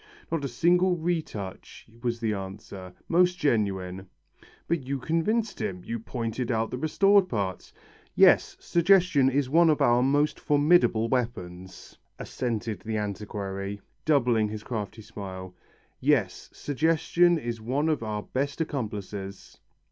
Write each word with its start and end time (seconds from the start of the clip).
"Not 0.31 0.43
a 0.43 0.47
single 0.47 0.97
retouch," 0.97 1.85
was 2.01 2.19
the 2.19 2.33
answer, 2.33 2.91
"most 3.07 3.37
genuine." 3.37 4.07
"But 4.67 4.87
you 4.87 4.97
convinced 4.97 5.61
him. 5.61 5.83
You 5.85 5.99
pointed 5.99 6.49
out 6.51 6.71
the 6.71 6.79
restored 6.79 7.29
parts." 7.29 7.71
"Yes, 8.15 8.57
suggestion 8.59 9.29
is 9.29 9.47
one 9.47 9.69
of 9.69 9.79
our 9.79 10.01
most 10.01 10.39
formidable 10.39 11.07
weapons," 11.07 11.99
assented 12.17 12.79
the 12.79 12.97
antiquary, 12.97 13.79
doubling 14.03 14.49
his 14.49 14.63
crafty 14.63 15.03
smile. 15.03 15.53
"Yes. 15.99 16.49
Suggestion 16.51 17.37
is 17.37 17.61
one 17.61 17.87
of 17.87 18.01
our 18.01 18.23
best 18.23 18.59
accomplices." 18.59 19.59